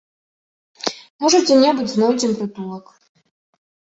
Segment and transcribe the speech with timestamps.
[1.21, 2.85] Можа дзе-небудзь знойдзем прытулак.